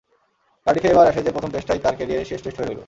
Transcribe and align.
কার্ডিফে 0.65 0.87
এবারের 0.91 1.07
অ্যাশেজের 1.09 1.33
প্রথম 1.35 1.49
টেস্টটাই 1.53 1.81
তাঁর 1.83 1.95
ক্যারিয়ারের 1.97 2.29
শেষ 2.29 2.39
টেস্ট 2.43 2.57
হয়ে 2.59 2.67
রইল। 2.69 2.79